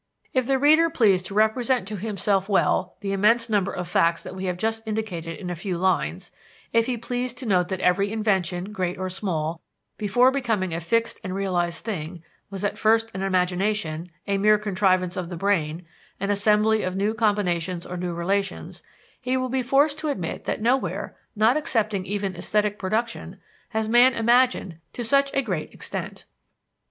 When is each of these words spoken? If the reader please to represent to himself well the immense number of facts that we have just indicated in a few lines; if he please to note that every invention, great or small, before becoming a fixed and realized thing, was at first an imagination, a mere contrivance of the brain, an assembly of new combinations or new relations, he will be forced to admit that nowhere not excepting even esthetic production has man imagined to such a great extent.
If 0.33 0.47
the 0.47 0.57
reader 0.57 0.89
please 0.89 1.21
to 1.21 1.35
represent 1.35 1.87
to 1.89 1.95
himself 1.95 2.49
well 2.49 2.95
the 3.01 3.11
immense 3.13 3.51
number 3.51 3.71
of 3.71 3.87
facts 3.87 4.23
that 4.23 4.33
we 4.33 4.45
have 4.45 4.57
just 4.57 4.81
indicated 4.87 5.37
in 5.37 5.51
a 5.51 5.55
few 5.55 5.77
lines; 5.77 6.31
if 6.73 6.87
he 6.87 6.97
please 6.97 7.35
to 7.35 7.45
note 7.45 7.67
that 7.67 7.81
every 7.81 8.11
invention, 8.11 8.71
great 8.71 8.97
or 8.97 9.11
small, 9.11 9.61
before 9.99 10.31
becoming 10.31 10.73
a 10.73 10.81
fixed 10.81 11.19
and 11.23 11.35
realized 11.35 11.83
thing, 11.85 12.23
was 12.49 12.65
at 12.65 12.79
first 12.79 13.11
an 13.13 13.21
imagination, 13.21 14.09
a 14.25 14.39
mere 14.39 14.57
contrivance 14.57 15.15
of 15.17 15.29
the 15.29 15.37
brain, 15.37 15.85
an 16.19 16.31
assembly 16.31 16.81
of 16.81 16.95
new 16.95 17.13
combinations 17.13 17.85
or 17.85 17.95
new 17.95 18.15
relations, 18.15 18.81
he 19.21 19.37
will 19.37 19.49
be 19.49 19.61
forced 19.61 19.99
to 19.99 20.09
admit 20.09 20.45
that 20.45 20.63
nowhere 20.63 21.15
not 21.35 21.55
excepting 21.55 22.07
even 22.07 22.35
esthetic 22.35 22.79
production 22.79 23.39
has 23.69 23.87
man 23.87 24.15
imagined 24.15 24.79
to 24.93 25.03
such 25.03 25.31
a 25.35 25.43
great 25.43 25.71
extent. 25.71 26.25